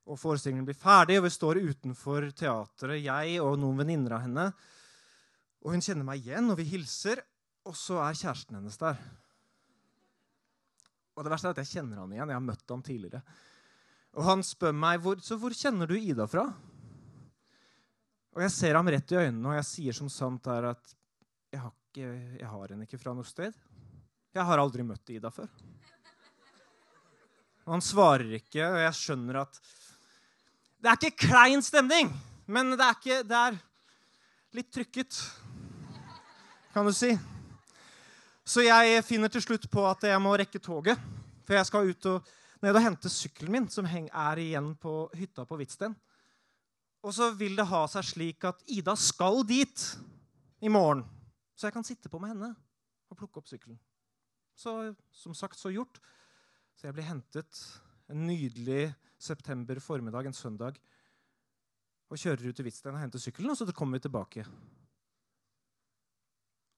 Og 0.06 0.22
Forestillingen 0.22 0.68
blir 0.68 0.78
ferdig, 0.78 1.18
og 1.18 1.26
vi 1.26 1.32
står 1.34 1.64
utenfor 1.72 2.28
teatret, 2.38 3.02
jeg 3.02 3.40
og 3.42 3.58
noen 3.64 3.82
venninner 3.82 4.20
av 4.20 4.28
henne. 4.28 4.46
Og 5.66 5.74
hun 5.74 5.82
kjenner 5.82 6.06
meg 6.06 6.22
igjen, 6.22 6.54
og 6.54 6.62
vi 6.62 6.70
hilser. 6.70 7.26
Og 7.66 7.74
så 7.74 7.98
er 8.06 8.22
kjæresten 8.22 8.62
hennes 8.62 8.78
der. 8.78 9.02
Og 11.20 11.26
det 11.26 11.34
verste 11.34 11.50
er 11.50 11.58
at 11.58 11.60
jeg 11.66 11.74
kjenner 11.74 12.00
han 12.00 12.12
igjen. 12.16 12.30
Jeg 12.32 12.38
har 12.38 12.46
møtt 12.46 12.72
han 12.72 12.84
tidligere. 12.86 13.20
Og 14.16 14.24
han 14.24 14.44
spør 14.48 14.72
meg 14.72 15.02
hvor, 15.04 15.20
så 15.20 15.36
hvor 15.36 15.52
kjenner 15.52 15.90
du 15.90 15.98
Ida 15.98 16.24
fra. 16.32 16.46
Og 18.38 18.44
jeg 18.46 18.54
ser 18.56 18.78
ham 18.80 18.88
rett 18.88 19.12
i 19.12 19.18
øynene, 19.20 19.50
og 19.52 19.58
jeg 19.58 19.68
sier 19.68 19.98
som 19.98 20.08
sant 20.14 20.48
er 20.48 20.70
at 20.70 20.94
jeg 21.52 21.60
har, 21.60 21.74
ikke, 21.90 22.12
jeg 22.40 22.52
har 22.54 22.72
henne 22.72 22.88
ikke 22.88 23.02
fra 23.02 23.12
noe 23.18 23.28
sted. 23.28 23.58
Jeg 24.32 24.46
har 24.48 24.62
aldri 24.62 24.86
møtt 24.88 25.12
Ida 25.12 25.32
før. 25.34 25.50
Og 27.66 27.74
han 27.76 27.84
svarer 27.84 28.38
ikke, 28.40 28.64
og 28.64 28.80
jeg 28.80 28.98
skjønner 28.98 29.42
at 29.44 29.60
Det 30.80 30.88
er 30.88 30.96
ikke 31.02 31.28
klein 31.28 31.62
stemning, 31.66 32.14
men 32.48 32.72
det 32.78 32.86
er, 32.86 32.96
ikke, 32.96 33.20
det 33.28 33.42
er 33.50 33.60
litt 34.56 34.72
trykket, 34.72 35.20
kan 36.72 36.88
du 36.88 36.94
si. 36.96 37.12
Så 38.50 38.63
jeg 38.65 39.03
finner 39.06 39.29
til 39.29 39.44
slutt 39.46 39.68
på 39.70 39.84
at 39.86 40.08
jeg 40.10 40.22
må 40.22 40.32
rekke 40.39 40.58
toget. 40.58 40.98
For 41.46 41.53
jeg 41.53 41.68
skal 41.70 41.89
ut 41.91 42.06
og 42.10 42.29
ned 42.63 42.75
og 42.75 42.82
hente 42.82 43.12
sykkelen 43.13 43.53
min, 43.53 43.68
som 43.70 43.86
er 43.86 44.41
igjen 44.41 44.72
på 44.82 44.94
hytta 45.13 45.46
på 45.46 45.58
Hvitsten. 45.60 45.94
Og 47.06 47.13
så 47.15 47.29
vil 47.38 47.53
det 47.56 47.68
ha 47.70 47.84
seg 47.88 48.08
slik 48.10 48.48
at 48.50 48.63
Ida 48.74 48.96
skal 48.98 49.44
dit 49.48 49.84
i 50.65 50.72
morgen. 50.74 51.06
Så 51.53 51.68
jeg 51.68 51.77
kan 51.77 51.86
sitte 51.86 52.10
på 52.10 52.20
med 52.20 52.34
henne 52.34 52.50
og 53.10 53.20
plukke 53.20 53.39
opp 53.39 53.51
sykkelen. 53.51 53.77
Så 54.58 54.74
som 55.13 55.38
sagt, 55.38 55.60
så 55.60 55.70
gjort. 55.72 56.01
Så 56.75 56.89
jeg 56.89 56.98
blir 56.98 57.08
hentet 57.08 57.62
en 58.10 58.25
nydelig 58.25 58.89
september 59.22 59.79
formiddag, 59.84 60.25
en 60.25 60.36
søndag, 60.36 60.82
og 62.10 62.18
kjører 62.18 62.50
ut 62.50 62.58
til 62.58 62.65
Hvitsten 62.65 62.96
og 62.96 63.01
henter 63.03 63.22
sykkelen, 63.22 63.53
og 63.53 63.62
så 63.62 63.70
kommer 63.70 64.00
vi 64.00 64.08
tilbake. 64.08 64.48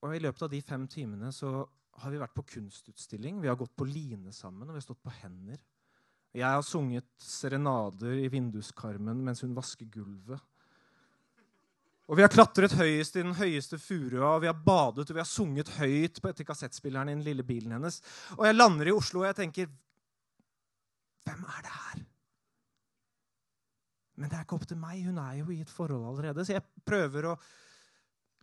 Og 0.02 0.16
i 0.16 0.22
løpet 0.22 0.48
av 0.48 0.52
de 0.52 0.62
fem 0.66 0.88
timene 0.90 1.30
så 1.36 1.62
har 2.02 2.14
vi 2.14 2.22
vært 2.22 2.34
på 2.38 2.46
kunstutstilling. 2.56 3.42
Vi 3.42 3.50
har 3.52 3.60
gått 3.60 3.76
på 3.78 3.86
line 3.86 4.34
sammen, 4.34 4.66
og 4.68 4.74
vi 4.74 4.80
har 4.80 4.88
stått 4.88 5.04
på 5.04 5.14
hender. 5.22 5.60
Jeg 6.32 6.48
har 6.48 6.64
sunget 6.64 7.08
serenader 7.20 8.16
i 8.22 8.30
vinduskarmen 8.32 9.20
mens 9.26 9.44
hun 9.44 9.56
vasker 9.58 9.90
gulvet. 9.92 10.40
Og 12.12 12.18
vi 12.20 12.24
har 12.26 12.32
klatret 12.32 12.74
høyest 12.76 13.16
i 13.16 13.24
den 13.24 13.36
høyeste 13.38 13.78
furua, 13.80 14.34
og 14.34 14.42
vi 14.44 14.50
har 14.50 14.64
badet 14.66 15.06
og 15.06 15.16
vi 15.16 15.22
har 15.22 15.30
sunget 15.30 15.70
høyt 15.78 16.20
på 16.20 16.32
etter 16.32 16.48
kassettspilleren 16.48 17.12
i 17.12 17.16
den 17.16 17.24
lille 17.24 17.46
bilen 17.48 17.76
hennes. 17.76 18.02
Og 18.40 18.48
jeg 18.48 18.58
lander 18.58 18.90
i 18.90 18.96
Oslo, 18.96 19.22
og 19.22 19.30
jeg 19.30 19.40
tenker 19.44 19.70
Hvem 21.22 21.44
er 21.46 21.62
det 21.62 21.72
her? 21.72 22.00
Men 24.18 24.30
det 24.30 24.38
er 24.38 24.46
ikke 24.46 24.58
opp 24.58 24.66
til 24.68 24.80
meg. 24.82 25.04
Hun 25.06 25.20
er 25.22 25.36
jo 25.38 25.52
i 25.54 25.60
et 25.62 25.70
forhold 25.70 26.08
allerede. 26.10 26.44
Så 26.46 26.56
jeg 26.56 26.66
prøver 26.86 27.28
å 27.30 27.36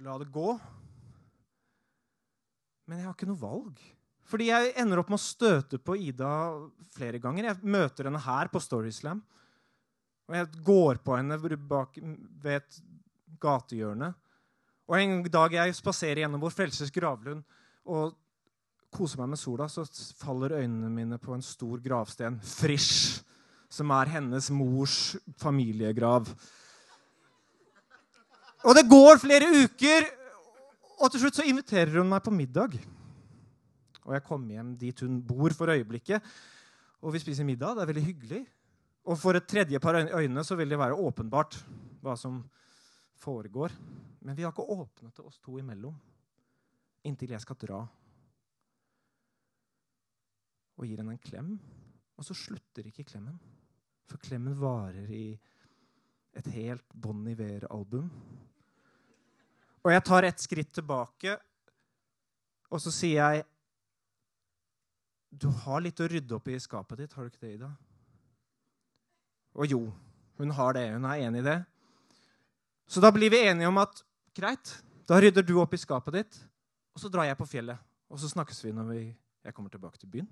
la 0.06 0.14
det 0.22 0.30
gå. 0.32 0.52
Men 2.88 3.02
jeg 3.02 3.06
har 3.06 3.16
ikke 3.16 3.28
noe 3.28 3.40
valg. 3.40 3.80
Fordi 4.28 4.50
jeg 4.50 4.72
ender 4.80 5.00
opp 5.00 5.10
med 5.12 5.20
å 5.20 5.24
støte 5.24 5.80
på 5.80 5.96
Ida 6.08 6.30
flere 6.92 7.20
ganger. 7.20 7.50
Jeg 7.50 7.68
møter 7.76 8.08
henne 8.08 8.20
her 8.20 8.48
på 8.52 8.60
Storyslam. 8.60 9.20
Og 10.28 10.36
jeg 10.36 10.48
går 10.64 11.00
på 11.04 11.16
henne 11.16 11.38
bak, 11.68 11.96
ved 12.42 12.58
et 12.58 12.80
gatehjørne. 13.40 14.10
Og 14.88 14.96
en 14.96 15.20
dag 15.32 15.56
jeg 15.56 15.76
spaserer 15.76 16.22
gjennom 16.24 16.42
Vår 16.42 16.52
Frelses 16.56 16.92
gravlund 16.92 17.44
og 17.88 18.16
koser 18.92 19.20
meg 19.20 19.34
med 19.34 19.40
sola, 19.40 19.66
så 19.68 19.84
faller 20.16 20.56
øynene 20.62 20.88
mine 20.92 21.18
på 21.20 21.34
en 21.36 21.44
stor 21.44 21.80
gravsten. 21.84 22.38
Frisch. 22.40 23.20
Som 23.68 23.92
er 23.92 24.08
hennes 24.14 24.48
mors 24.48 25.16
familiegrav. 25.40 26.28
Og 28.64 28.74
det 28.76 28.86
går 28.88 29.20
flere 29.20 29.48
uker, 29.64 30.08
og 30.98 31.10
til 31.12 31.22
slutt 31.22 31.38
så 31.38 31.46
inviterer 31.46 32.00
hun 32.00 32.10
meg 32.10 32.22
på 32.24 32.34
middag. 32.34 32.74
Og 34.04 34.14
jeg 34.16 34.24
kommer 34.26 34.56
hjem 34.56 34.72
dit 34.80 35.04
hun 35.04 35.20
bor 35.22 35.52
for 35.56 35.70
øyeblikket, 35.70 36.24
og 37.04 37.14
vi 37.14 37.22
spiser 37.22 37.46
middag. 37.46 37.76
Det 37.76 37.84
er 37.84 37.90
veldig 37.92 38.06
hyggelig. 38.06 38.42
Og 39.08 39.16
for 39.16 39.38
et 39.38 39.46
tredje 39.48 39.78
par 39.80 39.96
øyne 39.96 40.44
så 40.44 40.56
vil 40.58 40.68
det 40.68 40.78
være 40.80 40.98
åpenbart 40.98 41.60
hva 42.02 42.16
som 42.18 42.42
foregår. 43.22 43.72
Men 44.20 44.36
vi 44.36 44.44
har 44.44 44.52
ikke 44.52 44.66
åpnet 44.66 45.14
det 45.16 45.24
oss 45.24 45.38
to 45.40 45.58
imellom 45.60 45.94
inntil 47.06 47.32
jeg 47.32 47.44
skal 47.44 47.58
dra. 47.60 47.78
Og 50.78 50.86
gir 50.86 51.00
henne 51.00 51.14
en 51.14 51.22
klem. 51.22 51.54
Og 52.18 52.26
så 52.26 52.36
slutter 52.36 52.90
ikke 52.90 53.06
klemmen. 53.06 53.38
For 54.08 54.20
klemmen 54.22 54.56
varer 54.58 55.10
i 55.14 55.26
et 56.38 56.50
helt 56.54 56.94
Bon 56.94 57.26
Iver-album. 57.28 58.10
Og 59.88 59.94
jeg 59.94 60.04
tar 60.04 60.26
et 60.28 60.42
skritt 60.42 60.68
tilbake, 60.76 61.32
og 62.68 62.80
så 62.84 62.90
sier 62.92 63.22
jeg 63.22 63.46
Du 65.32 65.46
har 65.64 65.80
litt 65.80 66.00
å 66.00 66.08
rydde 66.08 66.34
opp 66.36 66.48
i 66.52 66.58
skapet 66.60 67.00
ditt, 67.00 67.14
har 67.16 67.24
du 67.24 67.32
ikke 67.32 67.46
det, 67.46 67.54
Ida? 67.56 67.70
Og 69.56 69.72
jo, 69.72 69.80
hun 70.36 70.52
har 70.56 70.76
det. 70.76 70.84
Hun 70.92 71.06
er 71.08 71.22
enig 71.24 71.40
i 71.40 71.46
det. 71.46 71.56
Så 72.88 73.00
da 73.00 73.10
blir 73.12 73.32
vi 73.32 73.40
enige 73.48 73.68
om 73.68 73.80
at 73.80 74.02
greit, 74.36 74.74
da 75.08 75.18
rydder 75.20 75.44
du 75.44 75.54
opp 75.60 75.72
i 75.72 75.80
skapet 75.80 76.16
ditt, 76.16 76.38
og 76.92 77.00
så 77.00 77.12
drar 77.12 77.28
jeg 77.28 77.40
på 77.40 77.48
fjellet. 77.48 77.80
Og 78.12 78.20
så 78.20 78.28
snakkes 78.28 78.60
vi 78.64 78.74
når 78.76 78.92
vi, 78.92 79.00
jeg 79.44 79.56
kommer 79.56 79.72
tilbake 79.72 80.00
til 80.00 80.12
byen. 80.12 80.28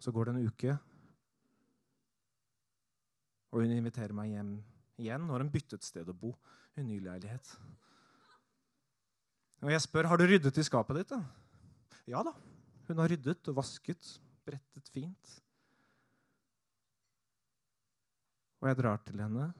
Så 0.00 0.12
går 0.12 0.28
det 0.28 0.34
en 0.34 0.48
uke, 0.48 0.78
og 3.52 3.60
hun 3.60 3.76
inviterer 3.76 4.16
meg 4.16 4.32
hjem 4.32 4.52
igjen. 4.96 5.24
Nå 5.28 5.36
har 5.36 5.44
hun 5.44 5.52
byttet 5.52 5.84
sted 5.84 6.08
å 6.08 6.16
bo. 6.16 6.32
En 6.76 6.88
ny 6.88 6.96
leilighet. 7.04 7.52
Og 9.62 9.70
jeg 9.70 9.82
spør 9.84 10.08
har 10.10 10.18
du 10.18 10.26
ryddet 10.26 10.58
i 10.58 10.64
skapet 10.66 10.98
ditt. 10.98 11.12
da? 11.14 11.22
Ja 12.10 12.22
da. 12.26 12.34
Hun 12.88 12.98
har 12.98 13.12
ryddet 13.12 13.48
og 13.48 13.56
vasket, 13.60 14.08
brettet 14.44 14.88
fint. 14.90 15.36
Og 18.62 18.68
jeg 18.68 18.78
drar 18.78 18.98
til 19.06 19.22
henne. 19.22 19.52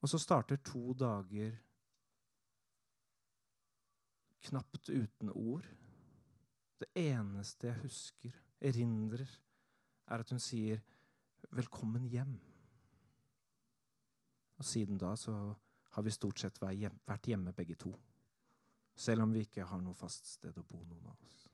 Og 0.00 0.08
så 0.08 0.18
starter 0.18 0.62
to 0.64 0.94
dager 0.94 1.58
knapt 4.46 4.88
uten 4.88 5.32
ord. 5.34 5.66
Det 6.80 6.88
eneste 6.96 7.66
jeg 7.66 7.82
husker, 7.82 8.36
erindrer, 8.60 9.28
er 10.06 10.22
at 10.22 10.30
hun 10.30 10.40
sier 10.40 10.80
'velkommen 11.50 12.08
hjem'. 12.08 12.38
Og 14.58 14.64
siden 14.64 14.98
da 14.98 15.14
så 15.16 15.54
har 15.90 16.02
vi 16.06 16.14
stort 16.14 16.38
sett 16.38 16.58
vært 16.62 17.26
hjemme 17.26 17.52
begge 17.56 17.76
to. 17.78 17.94
Selv 18.96 19.24
om 19.24 19.32
vi 19.32 19.46
ikke 19.46 19.64
har 19.66 19.80
noe 19.82 19.96
fast 19.96 20.26
sted 20.36 20.56
å 20.58 20.66
bo, 20.66 20.82
noen 20.84 21.06
av 21.08 21.16
oss. 21.26 21.46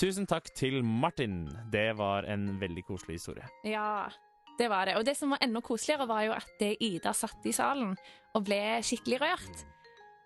Tusen 0.00 0.24
takk 0.24 0.46
til 0.56 0.80
Martin. 0.84 1.42
Det 1.72 1.90
var 1.98 2.24
en 2.24 2.54
veldig 2.60 2.86
koselig 2.88 3.18
historie. 3.18 3.44
Ja, 3.68 4.08
det 4.56 4.70
var 4.72 4.88
det. 4.88 4.94
Og 4.96 5.04
det 5.04 5.12
som 5.18 5.34
var 5.34 5.42
enda 5.44 5.60
koseligere, 5.60 6.06
var 6.08 6.24
jo 6.24 6.32
at 6.32 6.64
Ida 6.80 7.12
satt 7.12 7.44
i 7.44 7.52
salen 7.52 7.92
og 8.32 8.46
ble 8.46 8.80
skikkelig 8.84 9.20
rørt. 9.20 9.64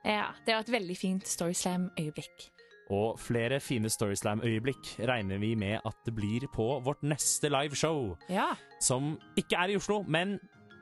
Ja, 0.04 0.28
Det 0.46 0.54
var 0.54 0.60
et 0.62 0.70
veldig 0.70 0.96
fint 0.98 1.26
Storyslam-øyeblikk. 1.26 2.53
Og 2.92 3.18
flere 3.18 3.60
fine 3.64 3.88
Storyslam-øyeblikk 3.88 4.98
regner 5.08 5.38
vi 5.40 5.54
med 5.56 5.78
at 5.88 5.96
det 6.04 6.12
blir 6.14 6.44
på 6.52 6.66
vårt 6.84 7.00
neste 7.02 7.48
liveshow, 7.48 8.16
Ja. 8.28 8.50
som 8.80 9.14
ikke 9.40 9.56
er 9.56 9.72
i 9.72 9.76
Oslo, 9.76 10.02
men 10.06 10.38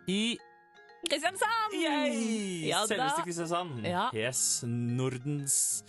i 0.08 0.36
Kristiansand! 1.08 1.74
Ja. 2.66 2.80
Selveste 2.86 3.22
Kristiansand. 3.26 3.86
Ja. 3.86 4.08
Yes, 4.14 4.62
Nordens 4.66 5.84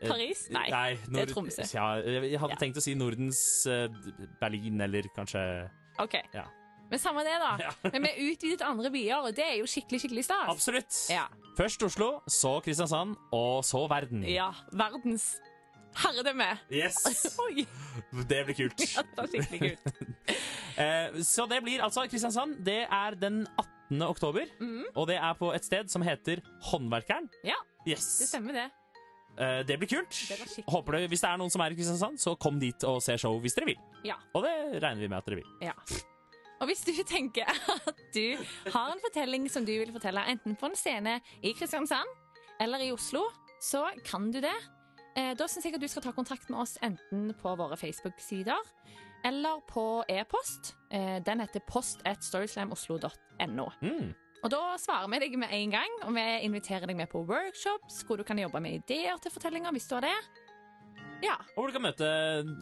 eh, 0.00 0.08
Paris? 0.08 0.46
Nei, 0.50 0.66
det 1.10 1.24
er 1.24 1.32
Tromsø. 1.32 1.62
Ja, 1.74 1.88
jeg 2.02 2.38
hadde 2.42 2.56
tenkt 2.60 2.78
å 2.78 2.82
si 2.82 2.94
Nordens 2.98 3.40
eh, 3.70 3.86
Berlin, 4.40 4.80
eller 4.86 5.06
kanskje 5.14 5.42
OK. 6.02 6.14
Ja. 6.34 6.46
Men 6.88 6.98
samme 7.02 7.20
det, 7.26 7.34
da. 7.42 7.50
Ja. 7.60 7.72
Men 7.92 8.06
vi 8.06 8.08
er 8.14 8.20
utvidet 8.32 8.62
andre 8.64 8.90
byer, 8.94 9.26
og 9.28 9.34
det 9.36 9.44
er 9.44 9.56
jo 9.60 9.66
skikkelig 9.68 10.00
skikkelig 10.06 10.24
stas. 10.24 10.46
Absolutt. 10.54 10.94
Ja. 11.12 11.26
Først 11.58 11.82
Oslo, 11.84 12.08
så 12.30 12.54
Kristiansand, 12.64 13.18
og 13.34 13.60
så 13.66 13.82
verden. 13.90 14.22
ja. 14.24 14.50
Verdens 14.72 15.34
herredømme. 16.04 16.48
Yes! 16.72 16.98
Oi! 17.44 17.64
Det 18.28 18.42
blir 18.48 18.56
kult. 18.58 18.84
Ja, 18.94 19.04
det 19.04 19.18
var 19.18 19.30
skikkelig 19.34 19.76
kult. 19.76 19.94
Eh, 20.78 21.16
så 21.26 21.42
det 21.50 21.56
blir 21.66 21.80
altså 21.82 22.04
Kristiansand. 22.06 22.60
Det 22.62 22.84
er 22.86 23.16
den 23.18 23.40
18. 23.58 24.02
oktober, 24.06 24.44
mm. 24.60 24.84
og 24.94 25.08
det 25.10 25.16
er 25.18 25.32
på 25.34 25.48
et 25.50 25.64
sted 25.66 25.88
som 25.90 26.04
heter 26.06 26.38
Håndverkeren. 26.68 27.26
Ja, 27.42 27.56
Yes. 27.82 28.04
det 28.20 28.28
stemmer, 28.28 28.54
det. 28.54 28.68
Eh, 29.42 29.64
det 29.66 29.78
blir 29.80 29.90
kult. 29.90 30.20
Det 30.28 30.64
Håper 30.70 30.92
det, 31.00 31.08
Hvis 31.10 31.24
det 31.24 31.32
er 31.32 31.40
noen 31.40 31.50
som 31.50 31.62
er 31.66 31.74
i 31.74 31.78
Kristiansand, 31.80 32.20
så 32.22 32.36
kom 32.38 32.60
dit 32.62 32.86
og 32.86 33.00
se 33.02 33.18
show 33.18 33.40
hvis 33.42 33.58
dere 33.58 33.72
vil. 33.72 33.82
Ja. 34.06 34.20
Og 34.38 34.46
det 34.46 34.54
regner 34.82 35.02
vi 35.02 35.10
med 35.10 35.18
at 35.18 35.26
dere 35.26 35.40
vil. 35.40 35.50
Ja. 35.66 35.74
Og 36.58 36.70
hvis 36.70 36.82
du 36.86 36.90
tenker 37.06 37.46
at 37.74 38.00
du 38.14 38.38
har 38.70 38.94
en 38.94 39.02
fortelling 39.02 39.50
som 39.50 39.66
du 39.66 39.74
vil 39.74 39.92
fortelle, 39.94 40.24
enten 40.30 40.54
på 40.58 40.70
en 40.70 40.78
scene 40.78 41.18
i 41.42 41.54
Kristiansand 41.58 42.10
eller 42.62 42.82
i 42.86 42.90
Oslo, 42.94 43.28
så 43.62 43.88
kan 44.06 44.30
du 44.34 44.40
det. 44.42 44.54
Eh, 45.18 45.32
Da 45.38 45.48
syns 45.50 45.64
jeg 45.66 45.74
at 45.74 45.82
du 45.82 45.88
skal 45.90 46.02
ta 46.04 46.12
kontakt 46.14 46.46
med 46.50 46.60
oss 46.62 46.76
enten 46.84 47.32
på 47.40 47.54
våre 47.58 47.76
Facebook-sider 47.76 48.60
eller 49.26 49.60
på 49.66 50.04
e-post. 50.08 50.76
Eh, 50.94 51.18
Den 51.26 51.40
heter 51.42 51.60
post1storyslamoslo.no. 51.66 53.66
Mm. 53.82 54.12
Og 54.44 54.50
da 54.52 54.60
svarer 54.78 55.08
vi 55.10 55.18
deg 55.24 55.34
med 55.40 55.50
en 55.50 55.72
gang, 55.74 55.96
og 56.06 56.14
vi 56.14 56.22
inviterer 56.46 56.86
deg 56.86 56.94
med 56.96 57.08
på 57.10 57.24
workshops 57.26 58.04
hvor 58.06 58.20
du 58.20 58.22
kan 58.22 58.38
jobbe 58.38 58.60
med 58.62 58.76
ideer 58.78 59.18
til 59.18 59.34
fortellinger 59.34 59.74
hvis 59.74 59.88
du 59.90 59.96
har 59.96 60.06
det. 60.06 60.14
Ja. 61.22 61.34
Og 61.56 61.64
hvor 61.64 61.70
du 61.72 61.74
kan 61.78 61.82
møte 61.82 62.08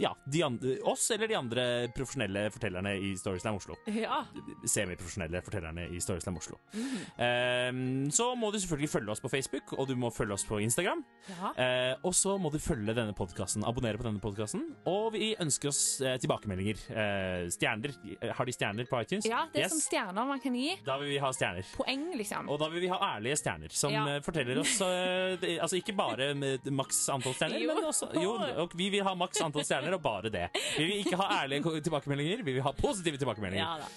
ja, 0.01 0.13
de 0.33 0.43
andre, 0.47 0.77
oss 0.89 1.11
eller 1.15 1.29
de 1.29 1.37
andre 1.37 1.65
profesjonelle 1.97 2.47
fortellerne 2.55 2.95
i 2.99 3.13
Storyslam 3.21 3.59
Oslo. 3.59 3.77
ja. 3.93 4.23
Semiprofesjonelle 4.67 5.43
fortellerne 5.45 5.87
i 5.95 6.01
Storyslam 6.03 6.39
Oslo. 6.41 6.59
Mhm. 6.75 7.03
Eh, 7.21 8.11
så 8.17 8.31
må 8.39 8.51
du 8.53 8.59
selvfølgelig 8.63 8.91
følge 8.93 9.13
oss 9.13 9.21
på 9.21 9.31
Facebook, 9.33 9.73
og 9.79 9.89
du 9.91 9.95
må 9.99 10.11
følge 10.15 10.35
oss 10.39 10.45
på 10.49 10.61
Instagram. 10.63 11.05
ja. 11.29 11.53
Uh, 11.57 11.95
og 12.07 12.15
så 12.15 12.37
må 12.39 12.51
du 12.53 12.59
følge 12.63 12.93
denne 12.95 13.15
podkasten, 13.17 13.65
abonnere 13.67 13.99
på 13.99 14.05
denne 14.07 14.21
podkasten. 14.23 14.63
Og 14.87 15.13
vi 15.15 15.33
ønsker 15.43 15.71
oss 15.71 15.81
uh, 16.05 16.15
tilbakemeldinger. 16.21 16.81
Eh, 16.91 17.47
stjerner. 17.53 17.95
Har 18.37 18.47
de 18.49 18.55
stjerner 18.55 18.87
på 18.89 19.01
iTunes? 19.03 19.27
Ja, 19.29 19.45
det 19.53 19.61
er 19.63 19.67
Yes. 19.67 19.73
som 19.75 19.81
stjerner 19.83 20.27
man 20.29 20.41
kan 20.43 20.55
gi. 20.55 20.77
Da 20.87 20.97
vil 21.01 21.09
vi 21.15 21.19
ha 21.23 21.31
stjerner. 21.35 21.67
Poeng, 21.77 22.05
liksom. 22.19 22.49
Og 22.53 22.59
da 22.61 22.69
vil 22.73 22.85
vi 22.85 22.91
ha 22.93 22.99
ærlige 23.17 23.39
stjerner, 23.41 23.73
som 23.75 23.93
Ja. 23.93 24.05
forteller 24.23 24.59
oss 24.61 24.77
Altså 24.81 25.77
ikke 25.81 25.95
bare 25.97 26.35
med 26.35 26.65
maks 26.71 27.01
antall 27.13 27.35
stjerner, 27.35 27.59
Jo. 27.65 27.75
men 27.75 27.85
også 27.89 28.11
Jo, 28.23 28.35
og 28.63 28.77
vi 28.79 28.91
vil 28.95 29.07
ha 29.07 29.15
maks 29.19 29.41
antall 29.45 29.67
stjerner, 29.67 29.97
og 29.99 30.03
bare 30.05 30.33
det. 30.33 30.47
Vi 30.77 30.85
vil 30.85 31.01
ikke 31.05 31.19
ha 31.21 31.43
ærlige 31.43 31.81
tilbakemeldinger, 31.89 32.45
vi 32.47 32.59
vil 32.59 32.67
ha 32.67 32.75
positive 32.77 33.21
tilbakemeldinger. 33.23 33.65
Ja 33.65 33.87
da. 33.87 33.91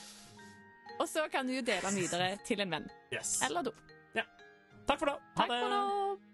Og 1.00 1.08
så 1.08 1.30
kan 1.32 1.48
du 1.48 1.54
dele 1.56 1.80
den 1.80 1.96
videre 1.96 2.34
til 2.44 2.60
en 2.60 2.76
venn. 2.76 2.90
Yes. 3.14 3.38
Eller 3.48 3.70
do. 3.70 3.76
Takk 4.90 4.98
for 5.04 5.12
nå. 5.12 5.20
Ha 5.38 5.46
Takk 5.46 5.52
for 5.54 5.70
nå! 5.70 6.29